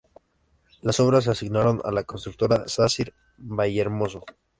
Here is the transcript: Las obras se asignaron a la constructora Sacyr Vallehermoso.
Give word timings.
Las 0.81 0.99
obras 0.99 1.25
se 1.25 1.29
asignaron 1.29 1.79
a 1.85 1.91
la 1.91 2.05
constructora 2.05 2.67
Sacyr 2.67 3.13
Vallehermoso. 3.37 4.25